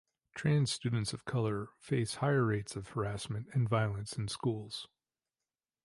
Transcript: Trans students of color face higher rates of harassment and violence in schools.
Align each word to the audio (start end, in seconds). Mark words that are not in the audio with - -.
Trans 0.33 0.71
students 0.71 1.13
of 1.13 1.25
color 1.25 1.69
face 1.77 2.15
higher 2.15 2.43
rates 2.43 2.75
of 2.75 2.87
harassment 2.87 3.45
and 3.53 3.69
violence 3.69 4.13
in 4.13 4.27
schools. 4.27 4.87